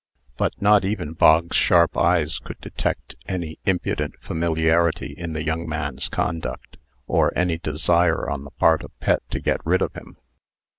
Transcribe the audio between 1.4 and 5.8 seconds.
sharp eyes could detect any impudent familiarity in the young